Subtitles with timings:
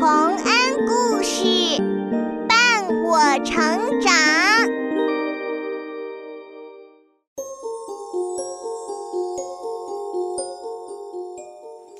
[0.00, 1.42] 洪恩故事
[2.48, 4.14] 伴我成长。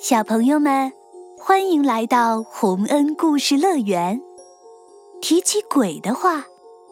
[0.00, 0.92] 小朋友们，
[1.40, 4.22] 欢迎来到洪恩故事乐园。
[5.20, 6.44] 提起鬼的话，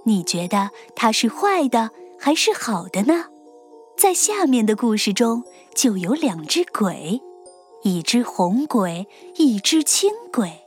[0.02, 3.27] 你觉得它是坏的还是好的呢？
[3.96, 7.23] 在下面的故事中，就有两只鬼。
[7.84, 10.66] 一只红鬼，一只青鬼。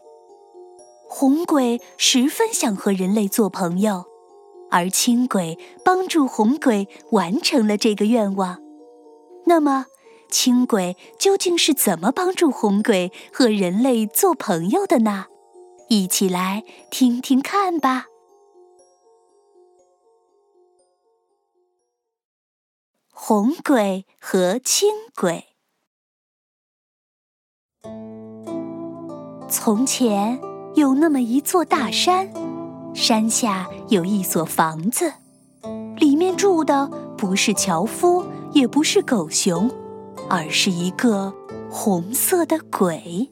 [1.11, 4.05] 红鬼十分想和人类做朋友，
[4.69, 8.61] 而青鬼帮助红鬼完成了这个愿望。
[9.47, 9.87] 那么，
[10.29, 15.25] 青鬼究竟是怎么帮助红鬼和人类做朋友的呢？
[15.89, 18.05] 一起来听听看吧。
[23.11, 25.47] 红鬼和青鬼。
[29.50, 30.39] 从前
[30.75, 32.30] 有那么一座大山，
[32.94, 35.12] 山下有一所房子，
[35.98, 39.70] 里面住的不是樵夫，也不是狗熊，
[40.30, 41.34] 而是一个
[41.70, 43.30] 红色的鬼。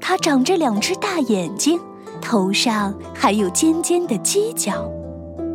[0.00, 1.78] 它长着两只大眼睛，
[2.22, 4.90] 头上还有尖尖的犄角。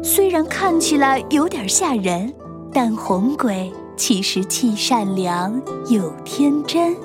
[0.03, 2.31] 虽然看起来有点吓人，
[2.71, 5.59] 但红鬼其实既善良
[5.89, 6.95] 又天真。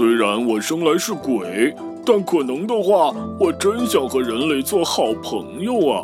[0.00, 1.74] 虽然我生来是鬼，
[2.06, 6.02] 但可能的话，我真想和人类做好朋友啊。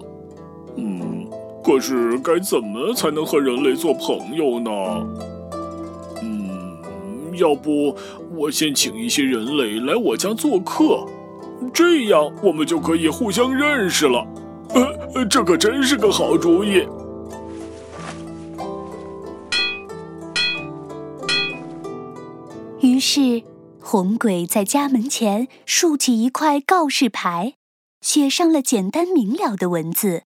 [0.77, 1.27] 嗯，
[1.65, 4.71] 可是该怎么才能和人类做朋友呢？
[6.23, 6.77] 嗯，
[7.39, 7.97] 要不
[8.37, 11.07] 我先请一些人类来我家做客，
[11.73, 14.23] 这样我们就可以互相认识了。
[14.75, 16.87] 呃，这可真是个好主意。
[22.83, 23.43] 于是。
[23.89, 27.55] 红鬼在家门前竖起一块告示牌，
[28.01, 30.25] 写上了简单明了的文字：“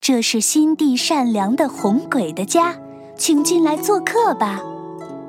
[0.00, 2.80] 这是心地善良的红鬼的家，
[3.14, 4.62] 请进来做客吧。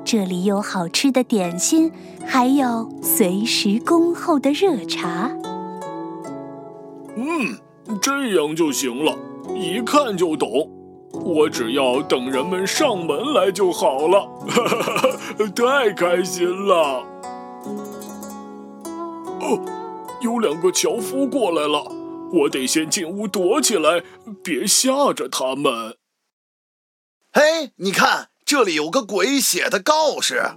[0.06, 1.92] 这里有好吃的点心，
[2.26, 5.30] 还有随时恭候的热茶。”
[7.14, 7.58] 嗯，
[8.00, 9.14] 这样就行了，
[9.54, 10.48] 一看就懂。
[11.12, 14.26] 我只要等人们上门来就好了，
[15.32, 17.04] 太开心了！
[19.40, 19.58] 哦，
[20.20, 21.84] 有两个樵夫过来了，
[22.32, 24.02] 我得先进屋躲起来，
[24.42, 25.96] 别吓着他们。
[27.32, 30.52] 嘿，你看，这里有个鬼写的告示，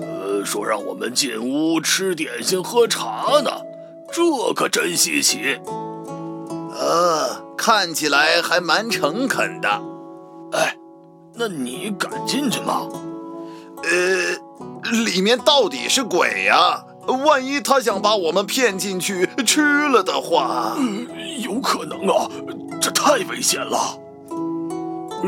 [0.00, 3.50] 呃，说让我们进屋吃点心、喝茶呢，
[4.12, 4.22] 这
[4.54, 5.58] 可真稀奇。
[6.78, 7.42] 呃。
[7.56, 9.68] 看起来还蛮诚恳的，
[10.52, 10.76] 哎，
[11.34, 12.86] 那你敢进去吗？
[13.90, 16.84] 呃，里面到底是鬼呀？
[17.26, 20.74] 万一他想把我们骗进去吃了的话，
[21.40, 22.30] 有可能啊，
[22.80, 23.98] 这太危险了。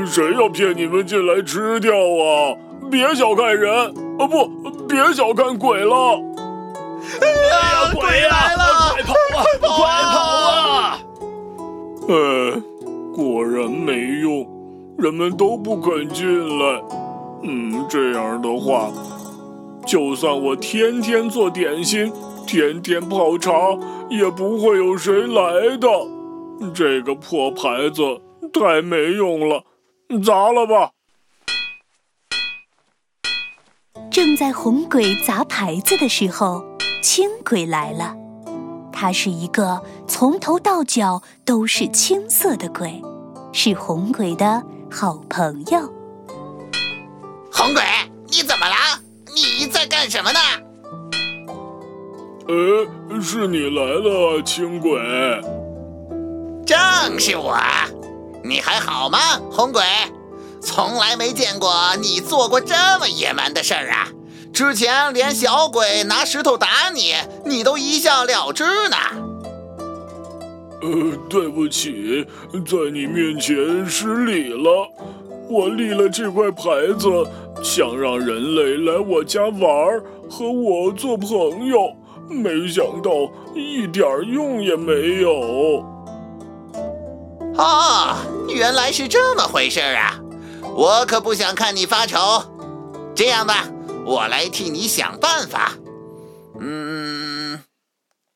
[0.06, 2.56] 谁要骗你们进来吃掉啊？
[2.90, 4.46] 别小看人啊，不，
[4.86, 5.94] 别小看鬼了。
[7.20, 8.94] 哎呀，鬼来了！
[8.94, 9.44] 快跑啊！
[9.60, 10.18] 快跑
[10.50, 10.98] 啊！
[12.08, 12.62] 呃，
[13.14, 14.46] 果然没用，
[14.96, 16.82] 人们都不肯进来。
[17.42, 18.90] 嗯，这样的话，
[19.86, 22.12] 就算我天天做点心，
[22.46, 23.52] 天天泡茶，
[24.08, 25.88] 也不会有谁来的。
[26.74, 28.02] 这个破牌子
[28.52, 29.64] 太没用了，
[30.24, 30.90] 砸了吧！
[34.10, 36.64] 正在红鬼砸牌子的时候，
[37.02, 38.16] 青鬼来了。
[38.90, 43.02] 他是一个从头到脚都是青色的鬼，
[43.52, 45.95] 是红鬼的好朋友。
[47.56, 47.82] 红鬼，
[48.28, 48.74] 你怎么了？
[49.34, 50.38] 你在干什么呢？
[52.46, 55.00] 呃，是你来了，青鬼。
[56.66, 57.56] 正是我。
[58.44, 59.18] 你还好吗，
[59.50, 59.82] 红鬼？
[60.60, 64.08] 从来没见过你做过这么野蛮的事儿啊！
[64.52, 67.14] 之前连小鬼拿石头打你，
[67.46, 68.96] 你都一笑了之呢。
[70.82, 74.92] 呃，对不起，在你面前失礼了。
[75.48, 76.64] 我立了这块牌
[76.98, 77.08] 子，
[77.62, 81.94] 想让人类来我家玩儿，和我做朋友，
[82.28, 83.10] 没想到
[83.54, 85.84] 一点用也没有。
[87.56, 88.16] 哦，
[88.48, 90.20] 原来是这么回事啊！
[90.74, 92.18] 我可不想看你发愁。
[93.14, 93.68] 这样吧。
[94.04, 95.72] 我来替你想办法。
[96.60, 97.64] 嗯，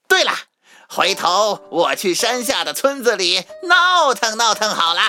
[0.09, 0.33] 对了，
[0.89, 5.01] 回头我去山下的村子里闹腾闹腾好了。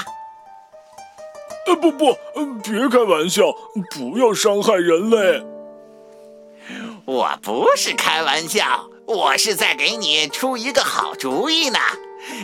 [1.68, 2.18] 呃，不不，
[2.64, 3.44] 别开玩笑，
[3.92, 5.46] 不要伤害人类。
[7.06, 11.80] 我不是开玩笑，我是在给你出一个好主意呢。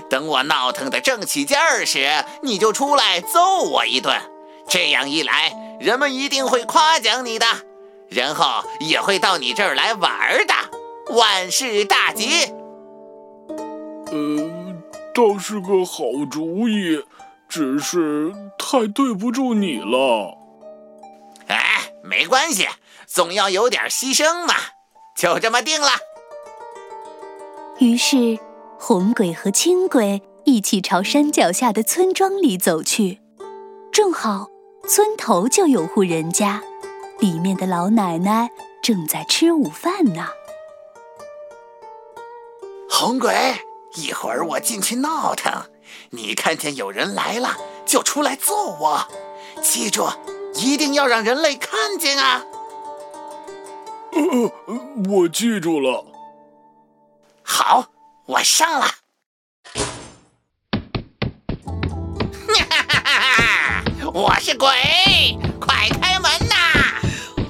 [0.09, 2.09] 等我闹腾的正起劲儿时，
[2.43, 4.15] 你就出来揍我一顿。
[4.67, 7.45] 这样一来，人们一定会夸奖你的，
[8.09, 10.11] 然后也会到你这儿来玩
[10.45, 10.53] 的，
[11.15, 12.51] 万事大吉。
[14.11, 14.75] 呃，
[15.13, 17.01] 倒是个好主意，
[17.47, 20.37] 只是太对不住你了。
[21.47, 22.67] 哎，没关系，
[23.05, 24.53] 总要有点牺牲嘛，
[25.15, 25.89] 就这么定了。
[27.79, 28.39] 于是。
[28.79, 33.19] 红鬼和青鬼一起朝山脚下的村庄里走去，
[33.91, 34.49] 正好
[34.87, 36.61] 村头就有户人家，
[37.19, 38.51] 里面的老奶奶
[38.83, 40.27] 正在吃午饭呢。
[42.87, 43.33] 红鬼，
[43.95, 45.51] 一会儿我进去闹腾，
[46.11, 49.07] 你看见有人来了就出来揍我，
[49.61, 50.07] 记住，
[50.55, 52.43] 一定要让人类看见啊！
[54.13, 54.51] 呃，
[55.09, 56.05] 我记住了。
[57.43, 57.85] 好。
[58.27, 58.85] 我上了，
[62.43, 63.83] 哈哈哈哈！
[64.13, 64.67] 我是鬼，
[65.57, 66.55] 快开门呐！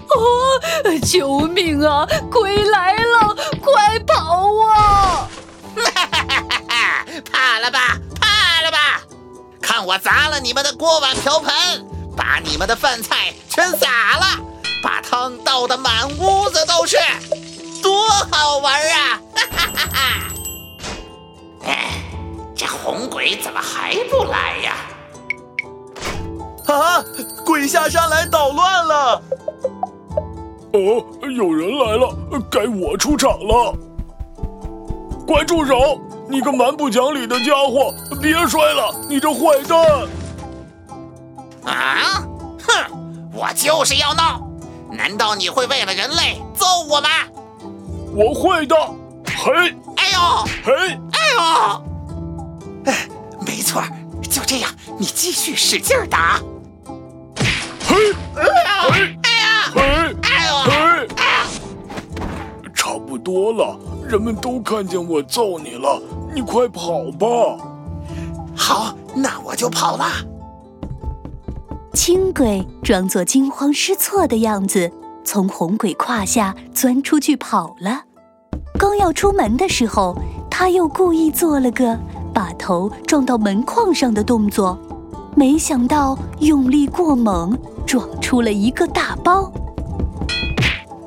[0.10, 0.62] 哦！
[1.04, 2.06] 救命啊！
[2.32, 3.98] 鬼来了，快
[9.88, 11.50] 我砸了你们的锅碗瓢盆，
[12.14, 14.26] 把你们的饭菜全洒了，
[14.84, 16.98] 把汤倒得满屋子都是，
[17.82, 19.22] 多好玩啊！
[19.34, 21.74] 哈哈哈哈！
[22.54, 24.76] 这红鬼怎么还不来呀？
[26.68, 27.02] 啊！
[27.46, 29.22] 鬼下山来捣乱了！
[30.74, 32.14] 哦，有人来了，
[32.52, 33.74] 该我出场了！
[35.26, 36.02] 快住手！
[36.30, 38.94] 你个蛮不讲理的家伙，别摔了！
[39.08, 39.80] 你这坏蛋！
[41.64, 42.28] 啊！
[42.68, 43.30] 哼！
[43.34, 44.46] 我就是要闹！
[44.92, 47.10] 难道你会为了人类揍我吗？
[48.14, 48.76] 我会的！
[49.26, 49.76] 嘿！
[49.96, 50.20] 哎呦！
[50.66, 51.00] 嘿！
[51.14, 51.40] 哎呦！
[52.86, 53.08] 哎，
[53.46, 53.82] 没错，
[54.30, 54.70] 就这样，
[55.00, 56.42] 你继续使劲打。
[57.88, 57.96] 嘿，
[58.36, 59.82] 哎呀，哎呀，嘿，
[60.24, 61.08] 哎呦，嘿，
[62.74, 63.78] 差不多了，
[64.08, 66.02] 人们都看见我揍你了，
[66.38, 67.28] 你快跑吧。
[68.56, 70.06] 好，那我就跑了。
[71.96, 74.92] 青鬼装作惊慌失措的样子，
[75.24, 78.04] 从红鬼胯下钻出去跑了。
[78.78, 80.16] 刚要出门的时候，
[80.48, 81.98] 他又故意做了个。
[82.32, 84.78] 把头撞到门框上的动作，
[85.36, 89.52] 没想到用力过猛，撞出了一个大包。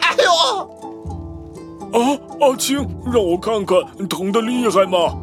[0.00, 2.00] 哎呦！
[2.00, 5.16] 啊，阿青，让我看看，疼的厉害吗？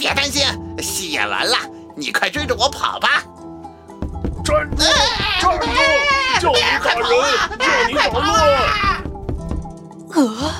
[0.00, 0.42] 别担心，
[0.82, 1.58] 戏演完了，
[1.94, 3.22] 你快追着我跑吧！
[4.42, 4.82] 站住！
[5.38, 5.66] 站住！
[6.40, 7.10] 叫你打人，
[7.58, 9.04] 叫你打乱！
[10.14, 10.54] 呃，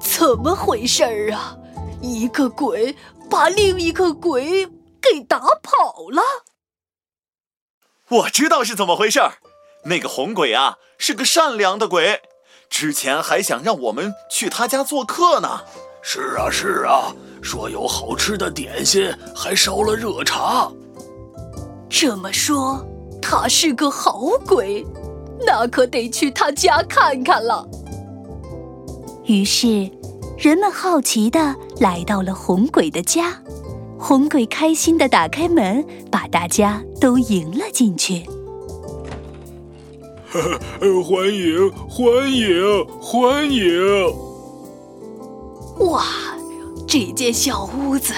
[0.00, 1.54] 怎么回事儿啊？
[2.00, 2.96] 一个鬼。
[3.30, 4.66] 把另一个鬼
[5.00, 6.20] 给打跑了。
[8.08, 9.34] 我知道是怎么回事儿，
[9.84, 12.22] 那个红鬼啊是个善良的鬼，
[12.68, 15.60] 之前还想让我们去他家做客呢。
[16.02, 20.70] 是啊是啊，说有好吃的点心，还烧了热茶。
[21.88, 22.84] 这么说，
[23.20, 24.86] 他是个好鬼，
[25.46, 27.68] 那可得去他家看看了。
[29.24, 29.90] 于是。
[30.38, 33.36] 人们好奇的来到了红鬼的家，
[33.98, 38.26] 红鬼开心的打开门，把大家都迎了进去。
[41.04, 43.70] 欢迎欢迎欢迎！
[45.90, 46.06] 哇，
[46.90, 48.12] 这间小屋子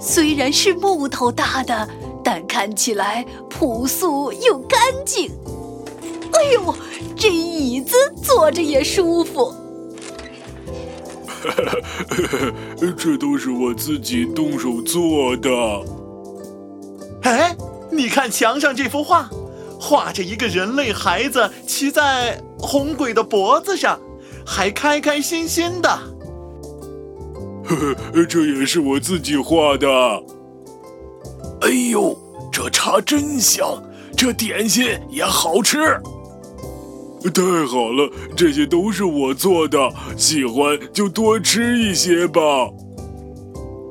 [0.00, 1.86] 虽然是木头搭的，
[2.24, 5.30] 但看起来朴素又干净。
[6.32, 6.74] 哎呦，
[7.14, 9.54] 这椅子坐着也舒服。
[12.96, 15.50] 这都是我自己动手做的。
[17.24, 17.54] 哎，
[17.90, 19.28] 你看墙上这幅画，
[19.78, 24.00] 画着一个人类孩子骑在红鬼的脖子上，
[24.46, 25.98] 还开开心心的。
[28.28, 29.88] 这也是我自己画的。
[31.60, 32.16] 哎呦，
[32.50, 33.82] 这茶真香，
[34.16, 35.78] 这点心也好吃。
[37.32, 39.78] 太好了，这些都是我做的，
[40.16, 42.40] 喜欢就多吃一些吧。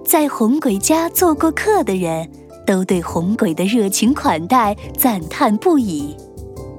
[0.05, 2.29] 在红鬼家做过客的人
[2.67, 6.13] 都对红鬼的热情款待赞叹不已。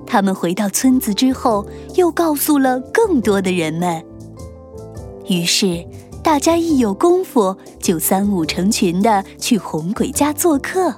[0.07, 4.05] 他们回到村子之后，又告诉了更多的人们。
[5.27, 5.83] 于是，
[6.23, 10.95] 大家一有功夫就三五成群的去红鬼家做客。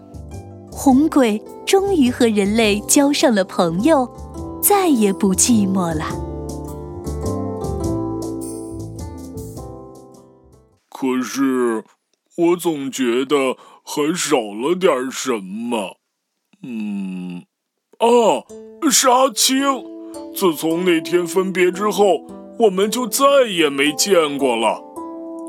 [0.70, 4.06] 红鬼终于和人类交上了朋友
[4.62, 6.04] 再也不寂寞了。
[10.90, 11.84] 可是
[12.36, 15.96] 我总觉得还少了点什么。
[16.62, 17.44] 嗯
[17.98, 18.44] 啊
[18.90, 19.62] 杀青。
[20.34, 22.26] 自从那天分别之后
[22.58, 24.83] 我们就再也没见过了。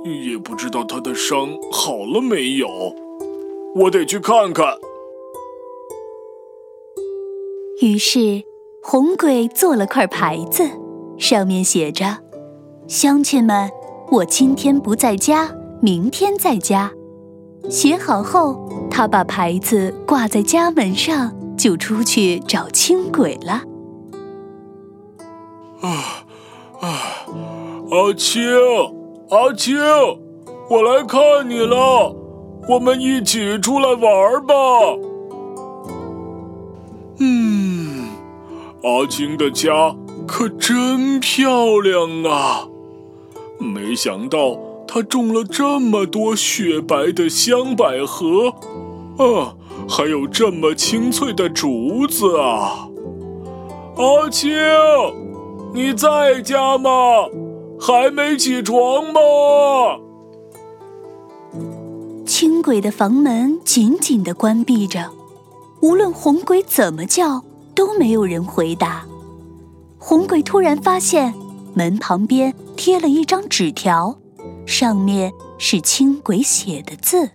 [0.05, 2.67] 也不知道他的伤好了没有。
[3.75, 4.77] 我得去看看。
[7.81, 8.43] 于是，
[8.81, 10.69] 红鬼做了块牌子，
[11.17, 12.19] 上面写着
[12.87, 13.69] ：“乡亲们，
[14.11, 16.93] 我今天不在家，明天在家。”
[17.69, 23.63] 写好后，他把牌子挂在家门上，就出去找轻鬼了。
[25.81, 26.25] 啊
[26.79, 27.25] 啊！
[27.89, 28.41] 阿青，
[29.29, 29.75] 阿青，
[30.69, 32.15] 我来看你了，
[32.69, 34.53] 我们一起出来玩吧。
[37.19, 38.07] 嗯，
[38.83, 39.95] 阿青的家
[40.27, 42.67] 可真漂亮啊！
[43.57, 48.49] 没想到他种了这么多雪白的香百合，
[49.17, 49.55] 啊，
[49.89, 52.87] 还有这么清脆的竹子啊！
[53.95, 54.51] 阿青，
[55.73, 56.91] 你在家吗？
[57.79, 59.19] 还没起床吗？
[62.25, 65.11] 轻轨的房门紧紧的关闭着。
[65.81, 67.43] 无论红鬼怎么叫，
[67.75, 69.05] 都没有人回答。
[69.99, 71.33] 红鬼突然发现
[71.75, 74.17] 门旁边贴了一张纸条，
[74.65, 77.29] 上面是轻轨写的字：“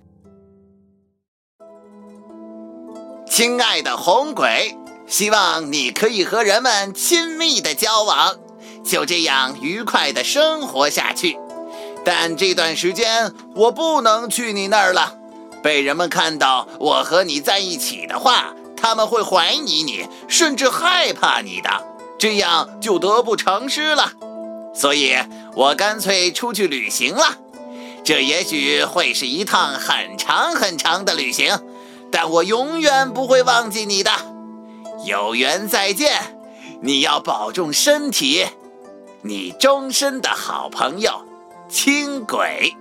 [3.30, 8.36] 亲爱的红鬼，希望你可以和人们亲密的交往，
[8.84, 11.36] 就这样愉快的生活下去。
[12.04, 15.14] 但这段时间我不能去你那儿了。”
[15.62, 21.68] 被人们看到我和你在一起的话，他们会怀疑你，甚至害怕你的，
[22.18, 24.12] 这样就得不偿失了。
[24.74, 25.18] 所以
[25.54, 27.36] 我干脆出去旅行了。
[28.02, 31.58] 这也许会是一趟很长很长的旅行，
[32.10, 34.10] 但我永远不会忘记你的。
[35.04, 36.38] 有缘再见，
[36.80, 38.46] 你要保重身体。
[39.22, 41.10] 你终身的好朋友，
[41.68, 42.74] 轻轨。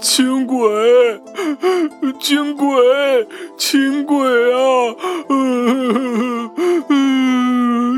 [0.00, 1.20] 轻轨，
[2.20, 4.16] 轻轨，轻轨
[4.54, 4.94] 啊！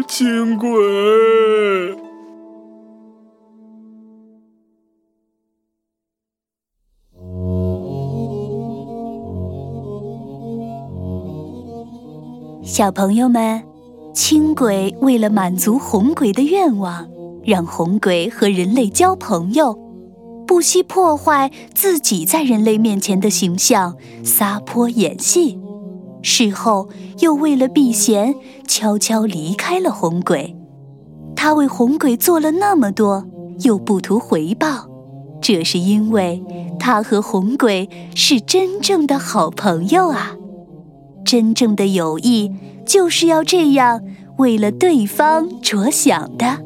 [0.09, 0.71] 轻轨。
[12.65, 13.63] 小朋友们，
[14.13, 17.09] 青鬼为了满足红鬼的愿望，
[17.45, 19.79] 让红鬼和人类交朋友。
[20.47, 25.61] 不惜破坏自己在人类面前的形象，撒泼演戏，
[26.23, 26.89] 事后
[27.21, 28.35] 又为了避嫌，
[28.67, 30.57] 悄悄离开了红鬼。
[31.37, 33.25] 他为红鬼做了那么多，
[33.61, 34.89] 又不图回报，
[35.41, 36.43] 这是因为
[36.81, 40.35] 他和红鬼是真正的好朋友啊！
[41.25, 42.51] 真正的友谊
[42.91, 44.03] 就是要这样，
[44.39, 46.59] 为了对方着想的。